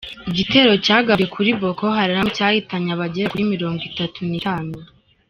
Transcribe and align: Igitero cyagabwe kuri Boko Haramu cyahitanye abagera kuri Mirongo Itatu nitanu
Igitero 0.29 0.71
cyagabwe 0.85 1.25
kuri 1.33 1.49
Boko 1.61 1.85
Haramu 1.97 2.29
cyahitanye 2.37 2.89
abagera 2.95 3.31
kuri 3.31 3.43
Mirongo 3.53 3.81
Itatu 3.89 4.19
nitanu 4.29 4.73